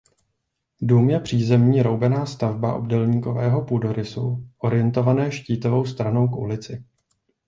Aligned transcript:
Dům 0.81 1.09
je 1.09 1.19
přízemní 1.19 1.81
roubená 1.81 2.25
stavba 2.25 2.73
obdélníkového 2.73 3.61
půdorysu 3.65 4.47
orientované 4.57 5.31
štítovou 5.31 5.85
stranou 5.85 6.27
k 6.27 6.35
ulici. 6.37 6.85